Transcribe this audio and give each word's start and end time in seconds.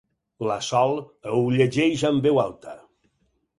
La 0.51 0.55
Sol 0.67 0.97
ho 1.35 1.43
llegeix 1.57 2.07
en 2.11 2.19
veu 2.27 2.43
alta. 2.47 2.77